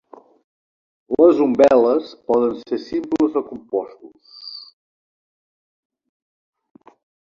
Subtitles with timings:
[1.23, 4.43] Les umbel·les poden ser simples o compostos.